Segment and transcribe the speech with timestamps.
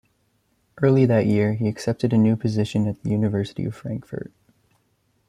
[0.81, 4.33] Early that year, he accepted a new position at the University of Frankfurt.